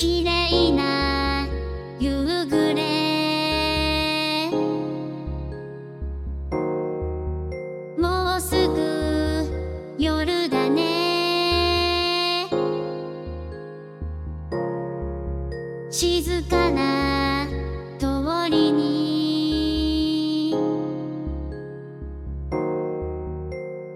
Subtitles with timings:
[0.00, 1.46] 綺麗な
[1.98, 2.80] 夕暮れ。
[7.98, 9.44] もうすぐ
[9.98, 12.48] 夜だね。
[15.90, 17.46] 静かな
[17.98, 18.06] 通
[18.50, 20.56] りに。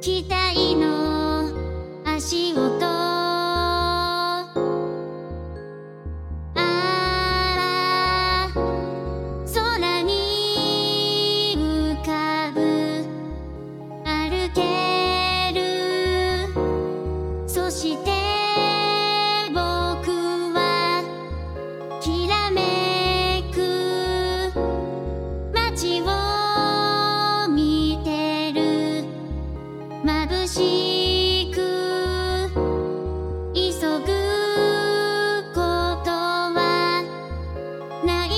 [0.02, 1.48] 期待の
[2.04, 2.53] 足音
[30.54, 31.56] しく
[33.52, 34.06] 急ぐ
[35.52, 35.58] こ
[36.04, 37.02] とは
[38.06, 38.30] ない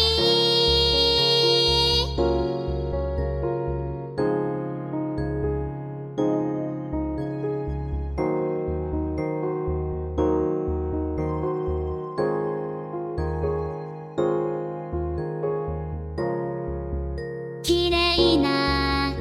[17.63, 19.13] 綺麗な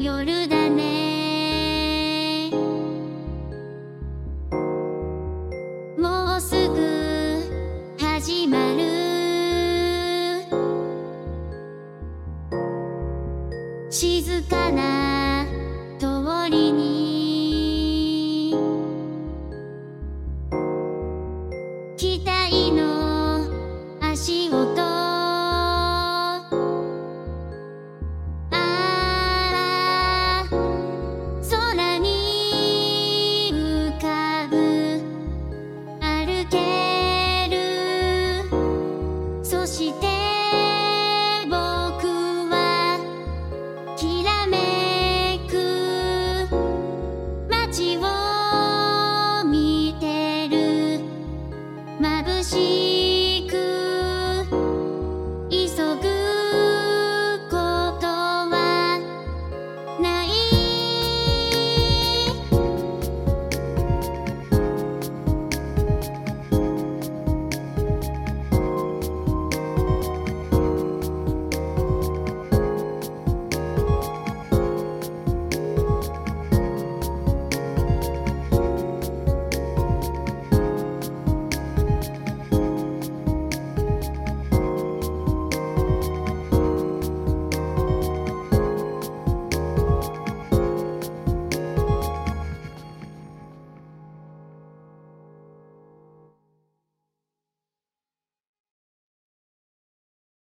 [0.00, 0.79] 夜だね
[13.90, 15.19] 静かな
[52.50, 52.79] しい